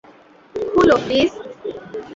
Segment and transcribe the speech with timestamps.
[0.71, 1.31] খুলো, প্লিজ!